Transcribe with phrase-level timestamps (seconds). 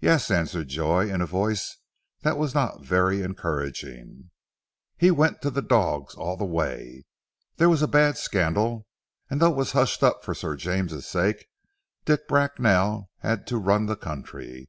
[0.00, 1.76] "Yes," answered Joy, in a voice
[2.22, 4.32] that was not very encouraging.
[4.96, 7.04] "He went to the dogs all the way.
[7.54, 8.88] There was a bad scandal,
[9.30, 11.46] and though it was hushed up for Sir James' sake,
[12.04, 14.68] Dick Bracknell had to run the country.